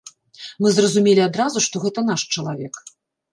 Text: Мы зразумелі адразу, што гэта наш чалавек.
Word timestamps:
Мы 0.63 0.71
зразумелі 0.77 1.21
адразу, 1.29 1.63
што 1.67 1.83
гэта 1.85 1.99
наш 2.09 2.25
чалавек. 2.33 2.83